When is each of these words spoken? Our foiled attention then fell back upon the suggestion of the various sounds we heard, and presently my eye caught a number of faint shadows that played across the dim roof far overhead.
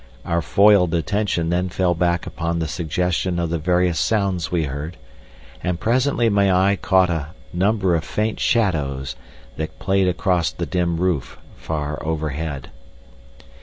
Our 0.25 0.41
foiled 0.41 0.95
attention 0.95 1.49
then 1.51 1.69
fell 1.69 1.93
back 1.93 2.25
upon 2.25 2.57
the 2.57 2.67
suggestion 2.67 3.37
of 3.37 3.51
the 3.51 3.59
various 3.59 3.99
sounds 3.99 4.51
we 4.51 4.63
heard, 4.63 4.97
and 5.63 5.79
presently 5.79 6.27
my 6.27 6.51
eye 6.51 6.75
caught 6.81 7.11
a 7.11 7.35
number 7.53 7.93
of 7.93 8.03
faint 8.03 8.39
shadows 8.39 9.15
that 9.57 9.77
played 9.77 10.07
across 10.07 10.49
the 10.51 10.65
dim 10.65 10.97
roof 10.97 11.37
far 11.55 12.03
overhead. 12.03 12.71